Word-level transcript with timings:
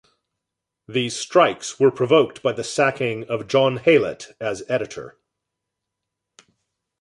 These 0.87 1.15
strikes 1.15 1.79
were 1.79 1.91
provoked 1.91 2.41
by 2.41 2.53
the 2.53 2.63
sacking 2.63 3.23
of 3.29 3.45
John 3.47 3.77
Haylett 3.77 4.33
as 4.39 4.63
editor. 4.67 5.19